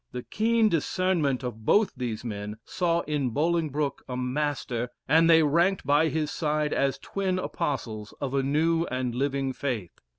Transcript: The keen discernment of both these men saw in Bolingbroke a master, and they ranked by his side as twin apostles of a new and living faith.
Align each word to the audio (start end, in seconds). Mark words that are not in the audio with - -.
The 0.13 0.23
keen 0.23 0.67
discernment 0.67 1.43
of 1.43 1.63
both 1.63 1.93
these 1.95 2.25
men 2.25 2.57
saw 2.65 3.01
in 3.01 3.29
Bolingbroke 3.29 4.01
a 4.09 4.17
master, 4.17 4.89
and 5.07 5.29
they 5.29 5.43
ranked 5.43 5.85
by 5.85 6.07
his 6.09 6.31
side 6.31 6.73
as 6.73 6.97
twin 6.97 7.37
apostles 7.37 8.11
of 8.19 8.33
a 8.33 8.41
new 8.41 8.85
and 8.85 9.13
living 9.13 9.53
faith. 9.53 10.01